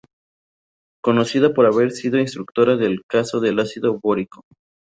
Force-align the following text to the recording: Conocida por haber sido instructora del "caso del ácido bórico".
Conocida 1.03 1.53
por 1.53 1.67
haber 1.67 1.91
sido 1.91 2.17
instructora 2.17 2.75
del 2.75 3.05
"caso 3.05 3.39
del 3.39 3.59
ácido 3.59 3.99
bórico". 4.01 4.41